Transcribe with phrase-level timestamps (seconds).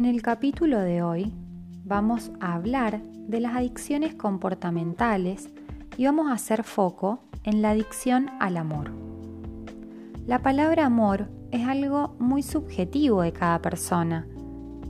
[0.00, 1.30] En el capítulo de hoy
[1.84, 5.50] vamos a hablar de las adicciones comportamentales
[5.98, 8.92] y vamos a hacer foco en la adicción al amor.
[10.26, 14.26] La palabra amor es algo muy subjetivo de cada persona,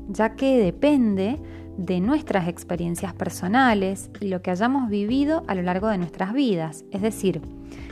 [0.09, 1.41] ya que depende
[1.77, 6.85] de nuestras experiencias personales y lo que hayamos vivido a lo largo de nuestras vidas.
[6.93, 7.41] Es decir,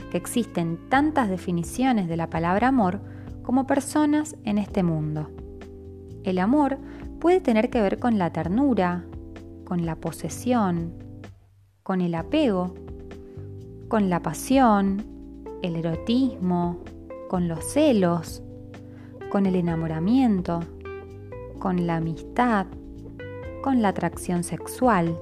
[0.09, 3.01] que existen tantas definiciones de la palabra amor
[3.43, 5.29] como personas en este mundo.
[6.23, 6.77] El amor
[7.19, 9.05] puede tener que ver con la ternura,
[9.65, 10.93] con la posesión,
[11.83, 12.73] con el apego,
[13.87, 15.03] con la pasión,
[15.61, 16.79] el erotismo,
[17.27, 18.41] con los celos,
[19.29, 20.61] con el enamoramiento,
[21.59, 22.67] con la amistad,
[23.61, 25.19] con la atracción sexual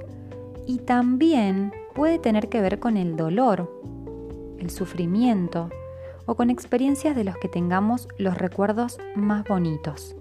[0.65, 3.71] y también puede tener que ver con el dolor,
[4.59, 5.69] el sufrimiento,
[6.27, 10.15] o con experiencias de los que tengamos los recuerdos más bonitos.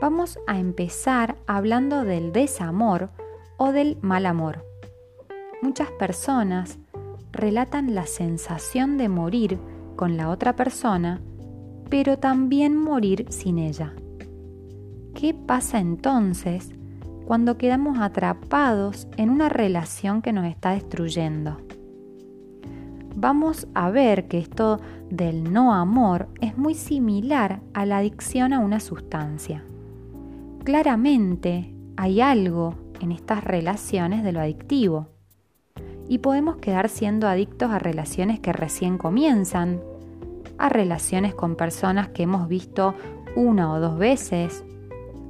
[0.00, 3.10] Vamos a empezar hablando del desamor
[3.56, 4.64] o del mal amor.
[5.60, 6.78] Muchas personas
[7.32, 9.58] relatan la sensación de morir
[9.96, 11.20] con la otra persona,
[11.90, 13.94] pero también morir sin ella.
[15.14, 16.70] ¿Qué pasa entonces
[17.26, 21.58] cuando quedamos atrapados en una relación que nos está destruyendo?
[23.20, 28.60] vamos a ver que esto del no amor es muy similar a la adicción a
[28.60, 29.64] una sustancia.
[30.68, 35.08] Claramente hay algo en estas relaciones de lo adictivo
[36.10, 39.80] y podemos quedar siendo adictos a relaciones que recién comienzan,
[40.58, 42.94] a relaciones con personas que hemos visto
[43.34, 44.62] una o dos veces,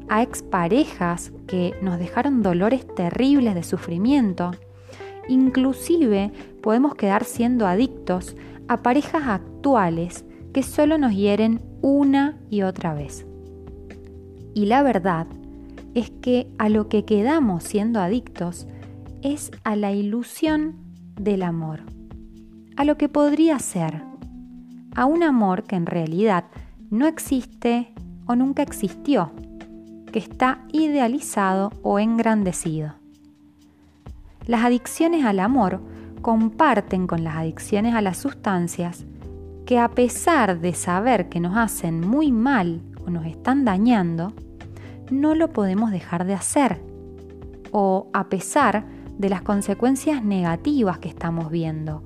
[0.09, 4.51] a exparejas que nos dejaron dolores terribles de sufrimiento,
[5.29, 6.33] Inclusive
[6.65, 8.35] podemos quedar siendo adictos
[8.67, 13.28] a parejas actuales que solo nos hieren una y otra vez.
[14.55, 15.27] Y la verdad
[15.95, 18.67] es que a lo que quedamos siendo adictos
[19.23, 20.77] es a la ilusión
[21.17, 21.81] del amor,
[22.77, 24.03] a lo que podría ser,
[24.95, 26.45] a un amor que en realidad
[26.91, 27.93] no existe
[28.27, 29.33] o nunca existió,
[30.13, 32.95] que está idealizado o engrandecido.
[34.47, 35.83] Las adicciones al amor
[36.23, 39.05] comparten con las adicciones a las sustancias
[39.67, 42.81] que a pesar de saber que nos hacen muy mal
[43.11, 44.33] nos están dañando,
[45.11, 46.81] no lo podemos dejar de hacer.
[47.71, 48.85] O a pesar
[49.19, 52.03] de las consecuencias negativas que estamos viendo,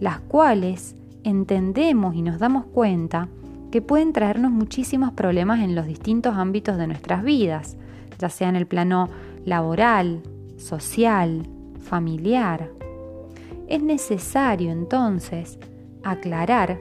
[0.00, 3.28] las cuales entendemos y nos damos cuenta
[3.70, 7.76] que pueden traernos muchísimos problemas en los distintos ámbitos de nuestras vidas,
[8.18, 9.08] ya sea en el plano
[9.44, 10.22] laboral,
[10.58, 11.42] social,
[11.80, 12.70] familiar.
[13.68, 15.58] Es necesario entonces
[16.02, 16.78] aclarar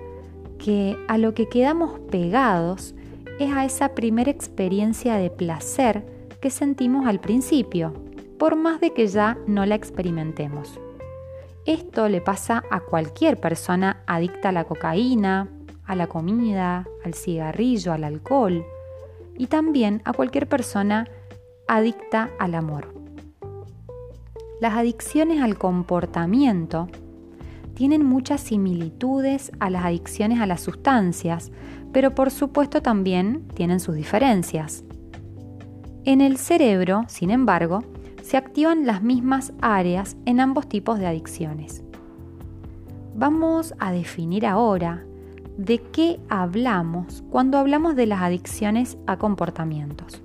[0.57, 2.93] que a lo que quedamos pegados
[3.43, 6.05] es a esa primera experiencia de placer
[6.41, 7.93] que sentimos al principio,
[8.37, 10.79] por más de que ya no la experimentemos.
[11.65, 15.49] Esto le pasa a cualquier persona adicta a la cocaína,
[15.85, 18.63] a la comida, al cigarrillo, al alcohol
[19.37, 21.07] y también a cualquier persona
[21.67, 22.93] adicta al amor.
[24.59, 26.89] Las adicciones al comportamiento
[27.81, 31.51] tienen muchas similitudes a las adicciones a las sustancias,
[31.91, 34.83] pero por supuesto también tienen sus diferencias.
[36.03, 37.83] En el cerebro, sin embargo,
[38.21, 41.83] se activan las mismas áreas en ambos tipos de adicciones.
[43.15, 45.03] Vamos a definir ahora
[45.57, 50.21] de qué hablamos cuando hablamos de las adicciones a comportamientos.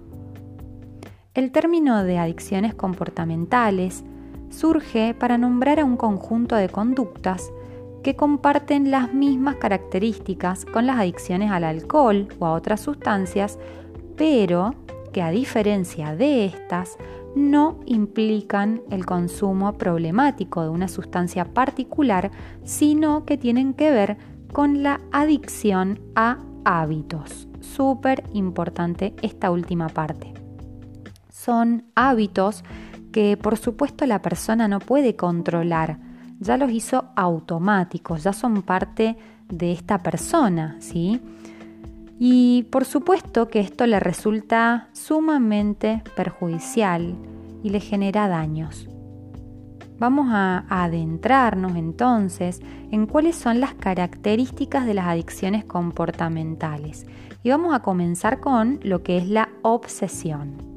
[1.33, 4.05] El término de adicciones comportamentales
[4.51, 7.51] surge para nombrar a un conjunto de conductas
[8.03, 13.59] que comparten las mismas características con las adicciones al alcohol o a otras sustancias,
[14.17, 14.75] pero
[15.13, 16.97] que a diferencia de estas
[17.35, 22.31] no implican el consumo problemático de una sustancia particular,
[22.65, 24.17] sino que tienen que ver
[24.53, 27.49] con la adicción a hábitos.
[27.61, 30.33] Súper importante esta última parte.
[31.31, 32.65] Son hábitos
[33.17, 35.97] que por supuesto la persona no puede controlar,
[36.39, 39.17] ya los hizo automáticos, ya son parte
[39.49, 41.23] de esta persona, ¿sí?
[42.19, 47.17] Y por supuesto que esto le resulta sumamente perjudicial
[47.63, 48.87] y le genera daños.
[49.99, 52.61] Vamos a, adentrarnos entonces
[52.91, 57.07] en cuáles son las características de las adicciones comportamentales.
[57.43, 60.76] Y vamos a comenzar con lo que es la obsesión.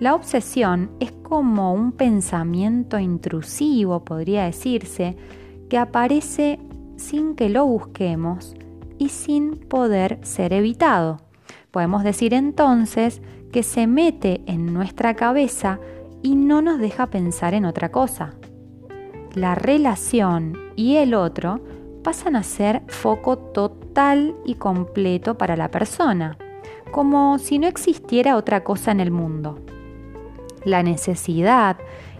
[0.00, 5.16] La obsesión es como un pensamiento intrusivo, podría decirse,
[5.68, 6.60] que aparece
[6.96, 8.54] sin que lo busquemos
[8.96, 11.18] y sin poder ser evitado.
[11.72, 13.20] Podemos decir entonces
[13.52, 15.80] que se mete en nuestra cabeza
[16.22, 18.34] y no nos deja pensar en otra cosa.
[19.34, 21.60] La relación y el otro
[22.04, 26.38] pasan a ser foco total y completo para la persona,
[26.92, 29.58] como si no existiera otra cosa en el mundo.
[30.64, 31.76] La necesidad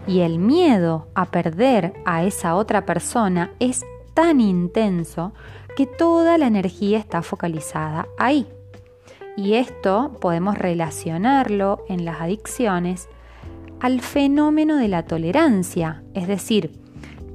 [0.07, 5.33] y el miedo a perder a esa otra persona es tan intenso
[5.75, 8.47] que toda la energía está focalizada ahí.
[9.37, 13.07] Y esto podemos relacionarlo en las adicciones
[13.79, 16.71] al fenómeno de la tolerancia, es decir,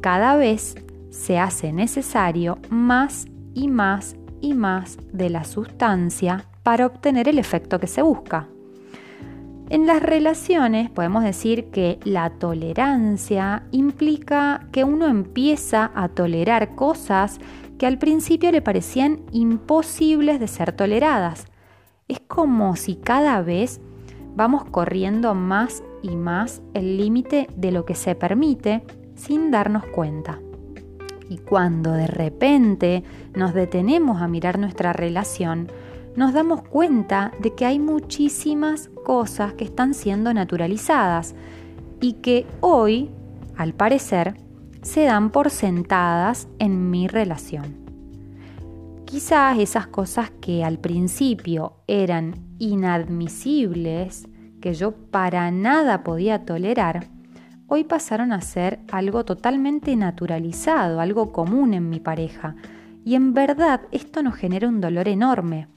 [0.03, 0.75] cada vez
[1.11, 7.81] se hace necesario más y más y más de la sustancia para obtener el efecto
[7.81, 8.49] que se busca.
[9.71, 17.41] En las relaciones podemos decir que la tolerancia implica que uno empieza a tolerar cosas
[17.79, 21.47] que al principio le parecían imposibles de ser toleradas.
[22.09, 23.81] Es como si cada vez
[24.37, 28.85] vamos corriendo más y más el límite de lo que se permite
[29.15, 30.41] sin darnos cuenta.
[31.31, 33.03] Y cuando de repente
[33.35, 35.69] nos detenemos a mirar nuestra relación,
[36.17, 41.35] nos damos cuenta de que hay muchísimas cosas que están siendo naturalizadas
[42.01, 43.11] y que hoy,
[43.57, 44.37] al parecer,
[44.83, 47.85] se dan por sentadas en mi relación.
[49.07, 54.29] Quizás esas cosas que al principio eran inadmisibles,
[54.61, 57.07] que yo para nada podía tolerar,
[57.67, 62.57] hoy pasaron a ser algo totalmente naturalizado, algo común en mi pareja.
[63.05, 65.69] Y en verdad esto nos genera un dolor enorme.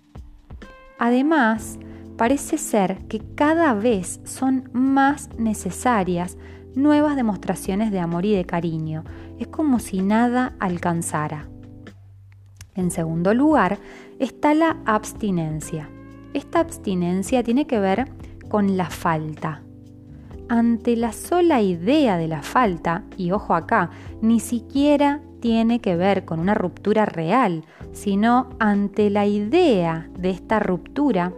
[0.99, 1.79] Además,
[2.17, 6.37] parece ser que cada vez son más necesarias
[6.75, 9.03] nuevas demostraciones de amor y de cariño.
[9.39, 11.47] Es como si nada alcanzara.
[12.75, 13.79] En segundo lugar,
[14.19, 15.89] está la abstinencia.
[16.33, 18.11] Esta abstinencia tiene que ver
[18.49, 19.63] con la falta.
[20.49, 23.89] Ante la sola idea de la falta, y ojo acá,
[24.21, 30.59] ni siquiera tiene que ver con una ruptura real, sino ante la idea de esta
[30.59, 31.33] ruptura,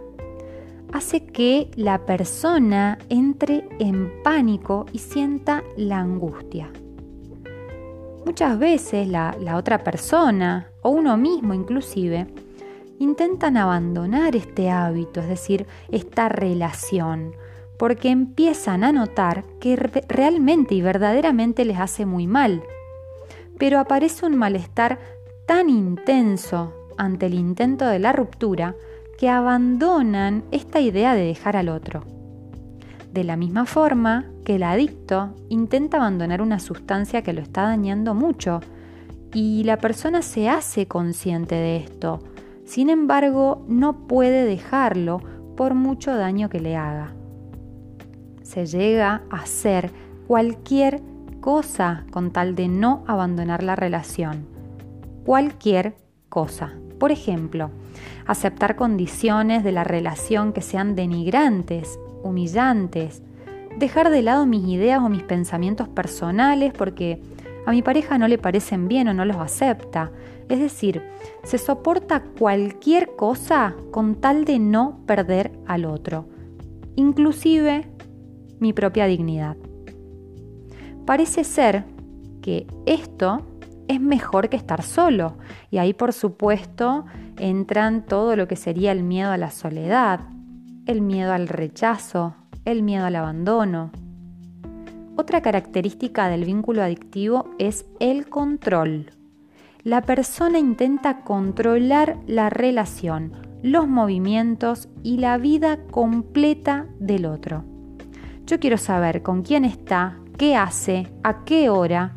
[0.92, 6.70] hace que la persona entre en pánico y sienta la angustia.
[8.26, 12.26] Muchas veces la, la, otra persona, o uno mismo inclusive,
[12.98, 17.32] intentan abandonar este hábito, es decir, esta relación,
[17.78, 22.62] porque empiezan a notar que realmente y verdaderamente les hace muy mal.
[23.60, 24.98] Pero aparece un malestar
[25.46, 28.74] tan intenso ante el intento de la ruptura
[29.18, 32.02] que abandonan esta idea de dejar al otro.
[33.12, 38.14] De la misma forma que el adicto intenta abandonar una sustancia que lo está dañando
[38.14, 38.58] mucho
[39.32, 42.18] y la persona se hace consciente de esto,
[42.64, 45.20] sin embargo no puede dejarlo
[45.56, 47.14] por mucho daño que le haga
[48.50, 49.92] se llega a hacer
[50.26, 51.00] cualquier
[51.40, 54.46] cosa con tal de no abandonar la relación.
[55.24, 55.96] Cualquier
[56.28, 56.72] cosa.
[56.98, 57.70] Por ejemplo,
[58.26, 63.22] aceptar condiciones de la relación que sean denigrantes, humillantes,
[63.78, 67.22] dejar de lado mis ideas o mis pensamientos personales porque
[67.66, 70.10] a mi pareja no le parecen bien o no los acepta.
[70.48, 71.02] Es decir,
[71.44, 76.26] se soporta cualquier cosa con tal de no perder al otro,
[76.96, 77.88] inclusive
[78.58, 79.56] mi propia dignidad.
[81.06, 81.84] Parece ser
[82.42, 83.46] que esto
[83.88, 85.36] es mejor que estar solo
[85.70, 87.06] y ahí por supuesto
[87.38, 90.20] entran todo lo que sería el miedo a la soledad,
[90.86, 93.90] el miedo al rechazo, el miedo al abandono.
[95.16, 99.10] Otra característica del vínculo adictivo es el control.
[99.82, 107.64] La persona intenta controlar la relación, los movimientos y la vida completa del otro.
[108.46, 112.12] Yo quiero saber con quién está, qué hace, a qué hora,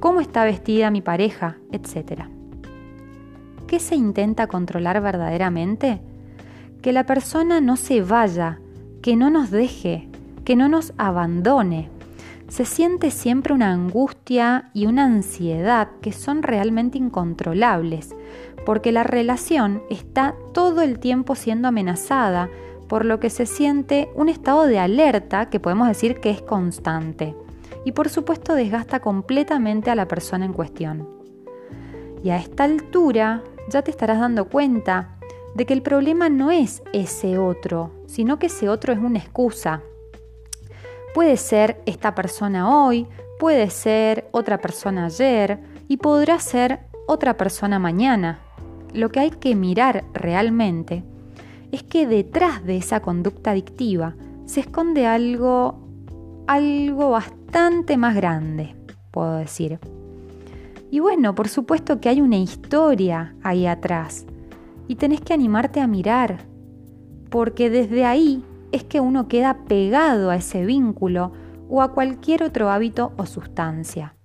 [0.00, 2.22] cómo está vestida mi pareja, etc.
[3.68, 6.00] ¿Qué se intenta controlar verdaderamente?
[6.82, 8.58] Que la persona no se vaya,
[9.02, 10.08] que no nos deje,
[10.44, 11.90] que no nos abandone.
[12.48, 18.16] Se siente siempre una angustia y una ansiedad que son realmente incontrolables,
[18.66, 22.50] porque la relación está todo el tiempo siendo amenazada
[22.88, 27.36] por lo que se siente un estado de alerta que podemos decir que es constante
[27.84, 31.08] y por supuesto desgasta completamente a la persona en cuestión.
[32.22, 35.18] Y a esta altura ya te estarás dando cuenta
[35.54, 39.82] de que el problema no es ese otro, sino que ese otro es una excusa.
[41.14, 43.06] Puede ser esta persona hoy,
[43.38, 48.40] puede ser otra persona ayer y podrá ser otra persona mañana.
[48.92, 51.04] Lo que hay que mirar realmente
[51.72, 54.14] es que detrás de esa conducta adictiva
[54.46, 55.78] se esconde algo,
[56.46, 57.43] algo bastante
[57.96, 58.74] más grande,
[59.12, 59.78] puedo decir.
[60.90, 64.26] Y bueno, por supuesto que hay una historia ahí atrás
[64.88, 66.38] y tenés que animarte a mirar,
[67.30, 71.32] porque desde ahí es que uno queda pegado a ese vínculo
[71.68, 74.16] o a cualquier otro hábito o sustancia.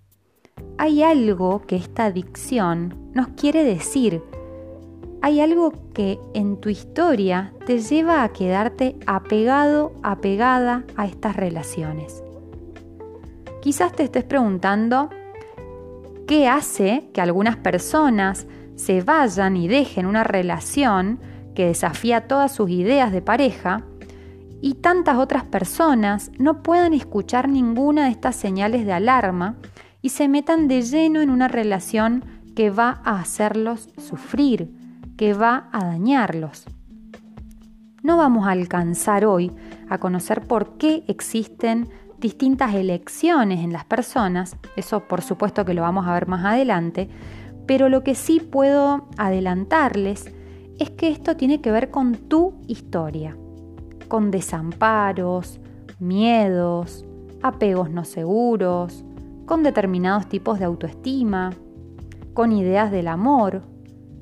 [0.78, 4.24] Hay algo que esta adicción nos quiere decir.
[5.22, 12.24] Hay algo que en tu historia te lleva a quedarte apegado, apegada a estas relaciones.
[13.62, 15.10] Quizás te estés preguntando
[16.28, 21.20] qué hace que algunas personas se vayan y dejen una relación
[21.54, 23.84] que desafía todas sus ideas de pareja
[24.62, 29.58] y tantas otras personas no puedan escuchar ninguna de estas señales de alarma
[30.02, 32.24] y se metan de lleno en una relación
[32.56, 34.74] que va a hacerlos sufrir,
[35.18, 36.66] que va a dañarlos.
[38.04, 39.52] No vamos a alcanzar hoy
[39.90, 41.90] a conocer por qué existen
[42.20, 47.10] distintas elecciones en las personas, eso por supuesto que lo vamos a ver más adelante,
[47.66, 50.34] pero lo que sí puedo adelantarles
[50.80, 53.36] es que esto tiene que ver con tu historia
[54.10, 55.62] con desamparos,
[56.00, 57.06] miedos,
[57.42, 59.06] apegos no seguros,
[59.46, 61.52] con determinados tipos de autoestima,
[62.34, 63.62] con ideas del amor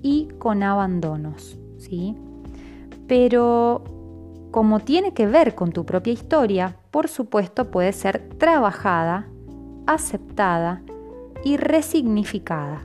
[0.04, 2.16] y con abandonos, ¿sí?
[3.08, 3.84] Pero
[4.58, 9.28] como tiene que ver con tu propia historia, por supuesto puede ser trabajada,
[9.86, 10.82] aceptada
[11.44, 12.82] y resignificada.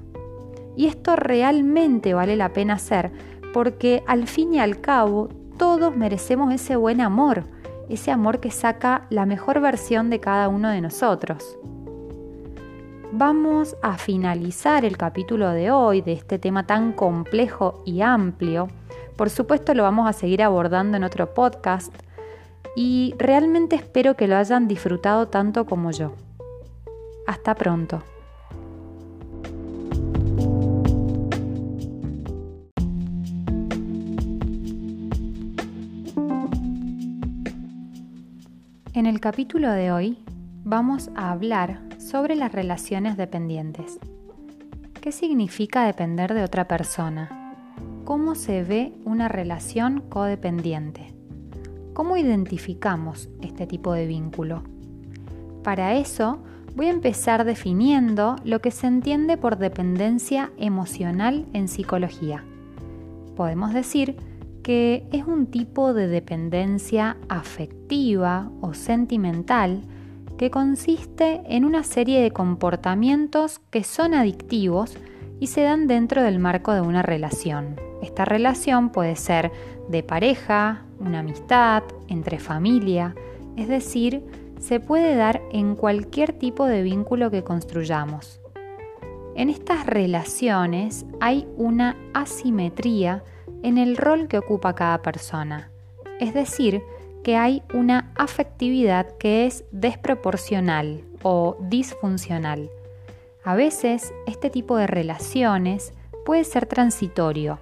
[0.76, 3.11] Y esto realmente vale la pena hacer
[3.55, 7.45] porque al fin y al cabo todos merecemos ese buen amor,
[7.88, 11.57] ese amor que saca la mejor versión de cada uno de nosotros.
[13.12, 18.69] Vamos a finalizar el capítulo de hoy de este tema tan complejo y amplio.
[19.23, 21.95] Por supuesto lo vamos a seguir abordando en otro podcast
[22.75, 26.17] y realmente espero que lo hayan disfrutado tanto como yo.
[27.29, 28.02] Hasta pronto.
[38.93, 40.19] En el capítulo de hoy
[40.64, 44.00] vamos a hablar sobre las relaciones dependientes.
[45.00, 47.42] ¿Qué significa depender de otra persona?
[48.12, 51.14] ¿Cómo se ve una relación codependiente?
[51.95, 54.64] ¿Cómo identificamos este tipo de vínculo?
[55.64, 56.42] Para eso
[56.76, 62.45] voy a empezar definiendo lo que se entiende por dependencia emocional en psicología.
[63.35, 64.16] Podemos decir
[64.62, 69.81] que es un tipo de dependencia afectiva o sentimental
[70.37, 74.99] que consiste en una serie de comportamientos que son adictivos
[75.43, 77.75] y se dan dentro del marco de una relación.
[78.01, 79.51] Esta relación puede ser
[79.89, 83.17] de pareja, una amistad, entre familia,
[83.57, 84.23] es decir,
[84.61, 88.41] se puede dar en cualquier tipo de vínculo que construyamos.
[89.35, 93.25] En estas relaciones hay una asimetría
[93.65, 95.73] en el rol que ocupa cada persona.
[96.21, 96.85] Es decir,
[97.25, 102.71] que hay una afectividad que es desproporcional o disfuncional.
[103.45, 105.95] A veces este tipo de relaciones
[106.25, 107.59] puede ser transitorio,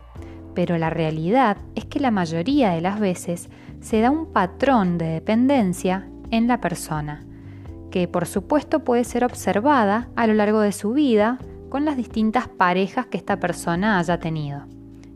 [0.55, 3.49] pero la realidad es que la mayoría de las veces
[3.81, 7.25] se da un patrón de dependencia en la persona,
[7.91, 11.39] que por supuesto puede ser observada a lo largo de su vida
[11.71, 14.65] con las distintas parejas que esta persona haya tenido.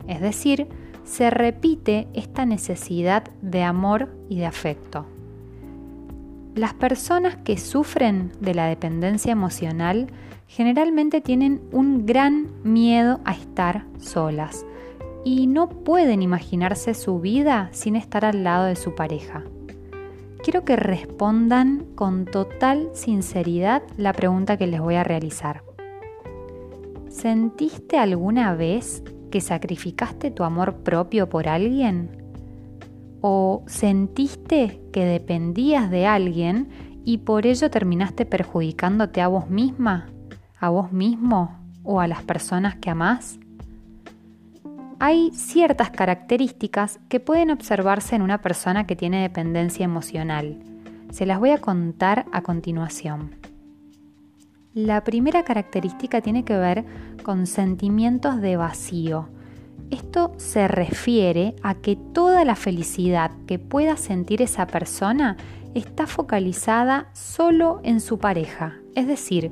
[0.07, 0.67] Es decir,
[1.03, 5.05] se repite esta necesidad de amor y de afecto.
[6.55, 10.07] Las personas que sufren de la dependencia emocional
[10.47, 14.65] generalmente tienen un gran miedo a estar solas
[15.23, 19.43] y no pueden imaginarse su vida sin estar al lado de su pareja.
[20.43, 25.63] Quiero que respondan con total sinceridad la pregunta que les voy a realizar.
[27.09, 32.23] ¿Sentiste alguna vez que sacrificaste tu amor propio por alguien?
[33.21, 36.69] ¿O sentiste que dependías de alguien
[37.03, 40.09] y por ello terminaste perjudicándote a vos misma,
[40.59, 43.39] a vos mismo o a las personas que amás?
[44.99, 50.57] Hay ciertas características que pueden observarse en una persona que tiene dependencia emocional.
[51.11, 53.35] Se las voy a contar a continuación.
[54.73, 56.85] La primera característica tiene que ver
[57.23, 59.29] con sentimientos de vacío.
[59.89, 65.37] Esto se refiere a que toda la felicidad que pueda sentir esa persona
[65.75, 68.75] está focalizada solo en su pareja.
[68.95, 69.51] Es decir,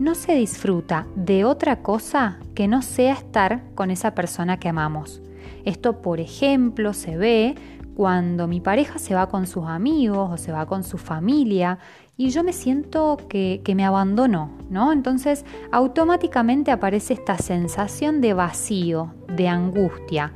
[0.00, 5.20] no se disfruta de otra cosa que no sea estar con esa persona que amamos.
[5.66, 7.54] Esto, por ejemplo, se ve
[7.94, 11.78] cuando mi pareja se va con sus amigos o se va con su familia
[12.16, 14.90] y yo me siento que, me abandonó, ¿no?
[14.90, 20.32] Entonces automáticamente aparece esta sensación de vacío, de angustia.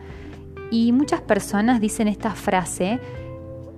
[0.70, 3.00] Y muchas personas dicen esta frase,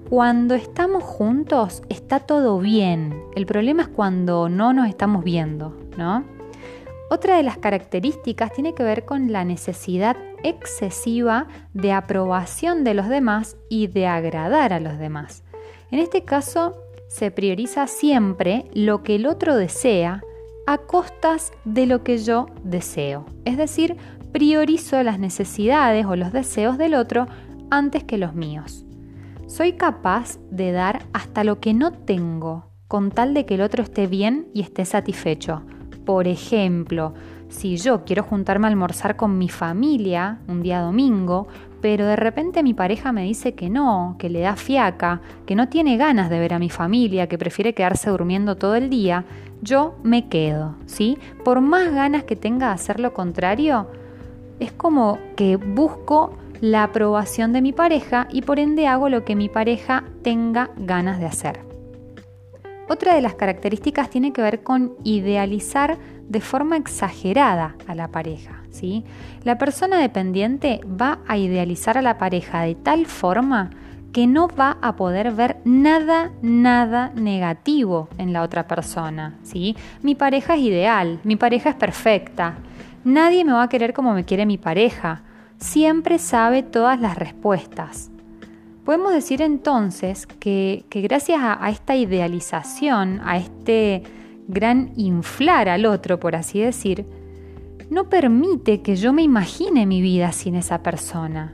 [0.08, 6.24] cuando estamos juntos está todo bien, el problema es cuando no nos estamos viendo, ¿no?
[7.10, 13.08] Otra de las características tiene que ver con la necesidad excesiva de aprobación de los
[13.08, 15.42] demás y de agradar a los demás.
[15.90, 16.76] En este caso,
[17.08, 20.22] se prioriza siempre lo que el otro desea
[20.68, 23.26] a costas de lo que yo deseo.
[23.44, 23.96] Es decir,
[24.32, 27.26] priorizo las necesidades o los deseos del otro
[27.70, 28.85] antes que los míos.
[29.46, 33.82] Soy capaz de dar hasta lo que no tengo con tal de que el otro
[33.82, 35.62] esté bien y esté satisfecho.
[36.04, 37.14] Por ejemplo,
[37.48, 41.46] si yo quiero juntarme a almorzar con mi familia un día domingo,
[41.80, 45.68] pero de repente mi pareja me dice que no, que le da fiaca, que no
[45.68, 49.24] tiene ganas de ver a mi familia, que prefiere quedarse durmiendo todo el día,
[49.62, 51.18] yo me quedo, ¿sí?
[51.44, 53.88] Por más ganas que tenga de hacer lo contrario,
[54.58, 59.36] es como que busco la aprobación de mi pareja y por ende hago lo que
[59.36, 61.60] mi pareja tenga ganas de hacer.
[62.88, 65.98] Otra de las características tiene que ver con idealizar
[66.28, 68.62] de forma exagerada a la pareja.
[68.70, 69.04] ¿sí?
[69.42, 73.70] La persona dependiente va a idealizar a la pareja de tal forma
[74.12, 79.34] que no va a poder ver nada, nada negativo en la otra persona.
[79.42, 79.76] ¿sí?
[80.02, 82.54] Mi pareja es ideal, mi pareja es perfecta,
[83.04, 85.22] nadie me va a querer como me quiere mi pareja,
[85.58, 88.10] siempre sabe todas las respuestas.
[88.84, 94.04] Podemos decir entonces que, gracias a, esta idealización, a este
[94.46, 97.04] gran inflar al otro, por así decir,
[97.90, 101.52] no permite que yo me imagine mi vida sin esa persona.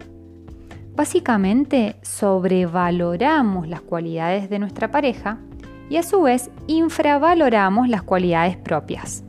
[0.94, 5.38] Básicamente sobrevaloramos las cualidades de nuestra pareja
[5.88, 9.24] y a su vez infravaloramos las cualidades propias.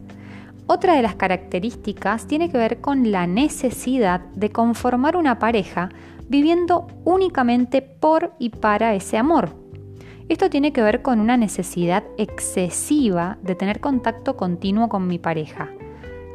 [0.73, 5.89] Otra de las características tiene que ver con la necesidad de conformar una pareja
[6.27, 9.51] viviendo únicamente por y para ese amor.
[10.29, 15.69] Esto tiene que ver con una necesidad excesiva de tener contacto continuo con mi pareja.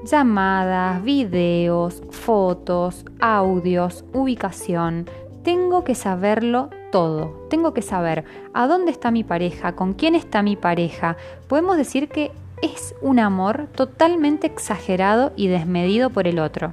[0.05, 5.11] Llamadas, videos, fotos, audios, ubicación.
[5.43, 7.49] Tengo que saberlo todo.
[7.51, 8.25] Tengo que saber
[8.55, 11.17] a dónde está mi pareja, con quién está mi pareja.
[11.49, 12.31] Podemos decir que
[12.63, 16.73] es un amor totalmente exagerado y desmedido por el otro.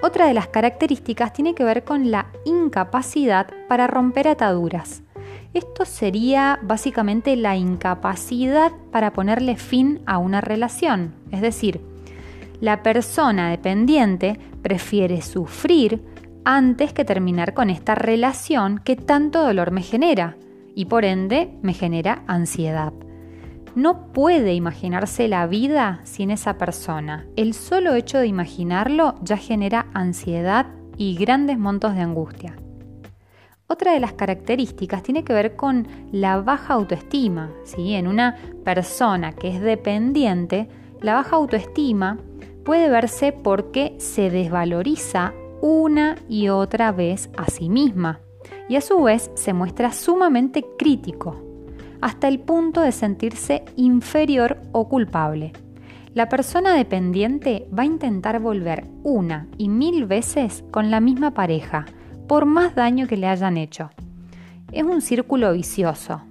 [0.00, 5.02] Otra de las características tiene que ver con la incapacidad para romper ataduras.
[5.54, 11.14] Esto sería básicamente la incapacidad para ponerle fin a una relación.
[11.32, 11.80] Es decir,
[12.60, 16.02] la persona dependiente prefiere sufrir
[16.44, 20.36] antes que terminar con esta relación que tanto dolor me genera
[20.74, 22.92] y por ende me genera ansiedad
[23.78, 27.26] no puede imaginarse la vida sin esa persona.
[27.36, 32.56] El solo hecho de imaginarlo ya genera ansiedad y grandes montos de angustia.
[33.68, 37.52] Otra de las características tiene que ver con la baja autoestima.
[37.62, 37.94] ¿sí?
[37.94, 40.68] En una persona que es dependiente,
[41.00, 42.18] la baja autoestima
[42.64, 48.18] puede verse porque se desvaloriza una y otra vez a sí misma
[48.68, 51.47] y a su vez se muestra sumamente crítico
[52.00, 55.52] hasta el punto de sentirse inferior o culpable.
[56.14, 61.86] La persona dependiente va a intentar volver una y mil veces con la misma pareja,
[62.26, 63.90] por más daño que le hayan hecho.
[64.72, 66.22] Es un círculo vicioso.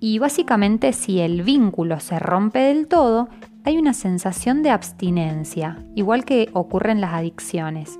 [0.00, 3.28] Y básicamente si el vínculo se rompe del todo,
[3.64, 7.98] hay una sensación de abstinencia, igual que ocurre en las adicciones.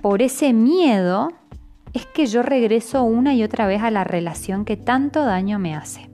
[0.00, 1.28] Por ese miedo
[1.92, 5.74] es que yo regreso una y otra vez a la relación que tanto daño me
[5.74, 6.08] hace.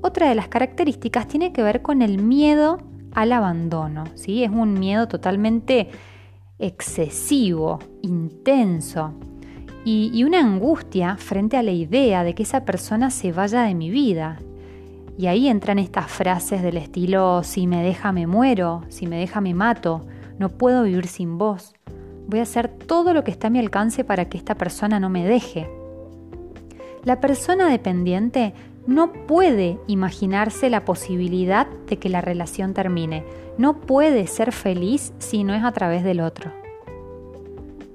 [0.00, 2.78] Otra de las características tiene que ver con el miedo
[3.12, 4.42] al abandono, ¿sí?
[4.42, 5.90] Es un miedo totalmente
[6.58, 9.14] excesivo, intenso
[9.84, 13.74] y, y una angustia frente a la idea de que esa persona se vaya de
[13.74, 14.38] mi vida.
[15.18, 19.40] Y ahí entran estas frases del estilo, si me deja me muero, si me deja
[19.40, 20.06] me mato,
[20.38, 21.74] no puedo vivir sin vos
[22.26, 25.08] voy a hacer todo lo que está a mi alcance para que esta persona no
[25.08, 25.68] me deje.
[27.04, 28.54] La persona dependiente
[28.86, 33.24] no puede imaginarse la posibilidad de que la relación termine.
[33.58, 36.52] No puede ser feliz si no es a través del otro.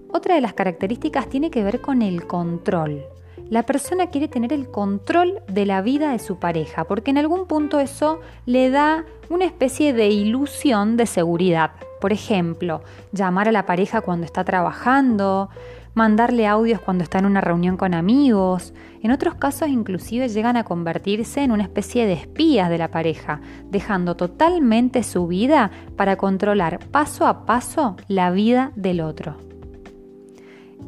[0.09, 3.03] Otra de las características tiene que ver con el control.
[3.49, 7.47] La persona quiere tener el control de la vida de su pareja, porque en algún
[7.47, 11.71] punto eso le da una especie de ilusión de seguridad.
[12.01, 15.49] Por ejemplo, llamar a la pareja cuando está trabajando,
[15.97, 18.73] mandarle audios cuando está en una reunión con amigos.
[19.01, 23.41] En otros casos inclusive llegan a convertirse en una especie de espías de la pareja,
[23.71, 29.37] dejando totalmente su vida para controlar paso a paso la vida del otro.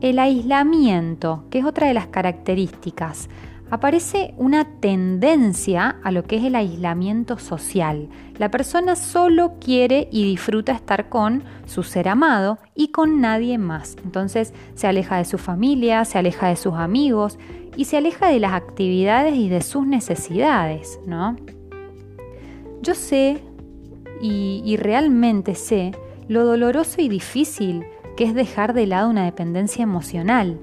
[0.02, 3.28] El aislamiento, que es otra de las características,
[3.70, 8.08] aparece una tendencia a lo que es el aislamiento social.
[8.38, 13.98] La persona solo quiere y disfruta estar con su ser amado y con nadie más.
[14.04, 17.38] Entonces se aleja de su familia, se aleja de sus amigos
[17.76, 21.36] y se aleja de las actividades y de sus necesidades, ¿no?
[22.82, 23.44] Yo sé
[24.22, 25.92] y, y realmente sé
[26.30, 27.84] lo doloroso y difícil
[28.20, 30.60] que es dejar de lado una dependencia emocional.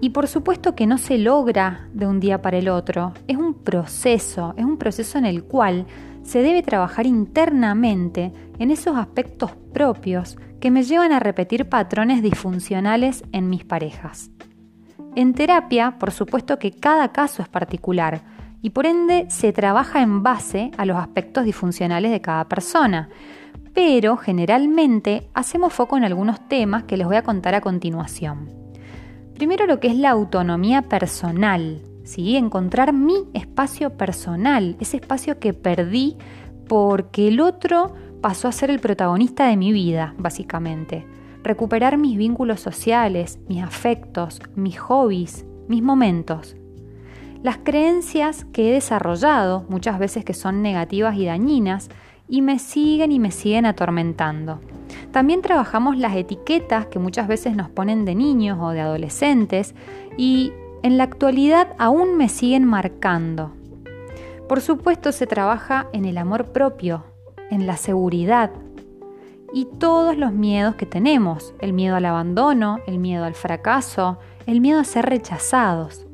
[0.00, 3.54] Y por supuesto que no se logra de un día para el otro, es un
[3.54, 5.86] proceso, es un proceso en el cual
[6.24, 13.22] se debe trabajar internamente en esos aspectos propios que me llevan a repetir patrones disfuncionales
[13.30, 14.32] en mis parejas.
[15.14, 18.22] En terapia, por supuesto que cada caso es particular
[18.62, 23.10] y por ende se trabaja en base a los aspectos disfuncionales de cada persona,
[23.74, 28.48] pero generalmente hacemos foco en algunos temas que les voy a contar a continuación.
[29.34, 32.36] Primero lo que es la autonomía personal, ¿sí?
[32.36, 36.16] encontrar mi espacio personal, ese espacio que perdí
[36.68, 41.04] porque el otro pasó a ser el protagonista de mi vida, básicamente.
[41.42, 46.56] Recuperar mis vínculos sociales, mis afectos, mis hobbies, mis momentos.
[47.42, 51.90] Las creencias que he desarrollado, muchas veces que son negativas y dañinas,
[52.28, 54.60] y me siguen y me siguen atormentando.
[55.12, 59.74] También trabajamos las etiquetas que muchas veces nos ponen de niños o de adolescentes
[60.16, 63.52] y en la actualidad aún me siguen marcando.
[64.48, 67.04] Por supuesto se trabaja en el amor propio,
[67.50, 68.50] en la seguridad
[69.52, 74.60] y todos los miedos que tenemos, el miedo al abandono, el miedo al fracaso, el
[74.60, 76.04] miedo a ser rechazados.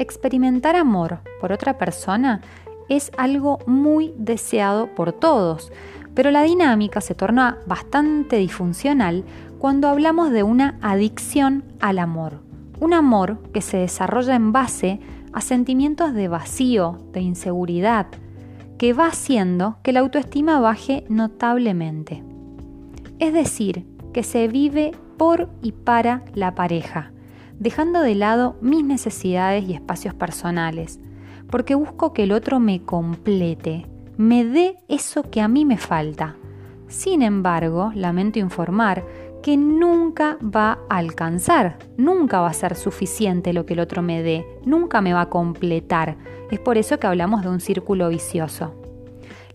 [0.00, 2.40] Experimentar amor por otra persona
[2.88, 5.72] es algo muy deseado por todos,
[6.14, 9.24] pero la dinámica se torna bastante disfuncional
[9.58, 12.42] cuando hablamos de una adicción al amor.
[12.80, 15.00] Un amor que se desarrolla en base
[15.32, 18.06] a sentimientos de vacío, de inseguridad,
[18.78, 22.22] que va haciendo que la autoestima baje notablemente.
[23.18, 27.12] Es decir, que se vive por y para la pareja,
[27.58, 31.00] dejando de lado mis necesidades y espacios personales,
[31.50, 36.36] porque busco que el otro me complete, me dé eso que a mí me falta.
[36.88, 39.04] Sin embargo, lamento informar
[39.42, 44.22] que nunca va a alcanzar, nunca va a ser suficiente lo que el otro me
[44.22, 46.16] dé, nunca me va a completar.
[46.50, 48.74] Es por eso que hablamos de un círculo vicioso.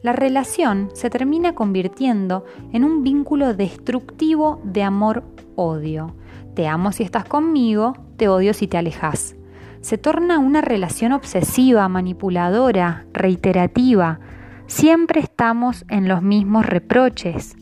[0.04, 6.14] La relación se termina convirtiendo en un vínculo destructivo de amor-odio.
[6.54, 9.36] Te amo si estás conmigo, te odio si te alejas.
[9.82, 14.20] Se torna una relación obsesiva, manipuladora, reiterativa,
[14.70, 17.58] Siempre estamos en los mismos reproches,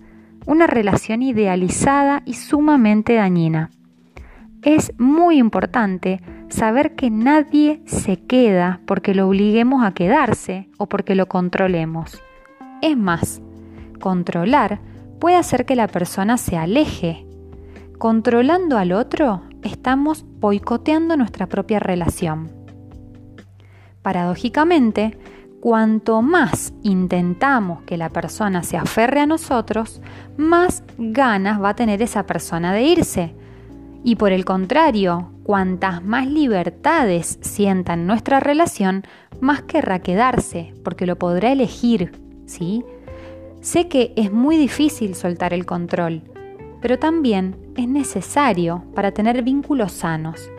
[0.45, 3.71] una relación idealizada y sumamente dañina.
[4.61, 11.15] Es muy importante saber que nadie se queda porque lo obliguemos a quedarse o porque
[11.15, 12.21] lo controlemos.
[12.81, 13.41] Es más,
[14.01, 14.81] controlar
[15.17, 17.25] puede hacer que la persona se aleje.
[17.97, 19.43] Controlando al otro,
[19.87, 22.51] estamos boicoteando nuestra propia relación.
[24.01, 25.17] Paradójicamente,
[25.61, 30.01] cuanto más intentamos que la persona se aferre a nosotros,
[30.35, 33.33] más ganas va a tener esa persona de irse.
[34.03, 39.03] Y por el contrario, cuantas más libertades sienta en nuestra relación,
[39.39, 42.11] más querrá quedarse, porque lo podrá elegir,
[42.45, 42.83] ¿sí?
[43.61, 46.23] Sé que es muy difícil soltar el control,
[46.81, 50.49] pero también es necesario para tener vínculos sanos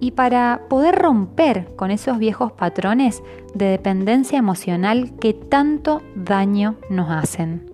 [0.00, 3.22] y para poder romper con esos viejos patrones
[3.54, 7.71] de dependencia emocional que tanto daño nos hacen.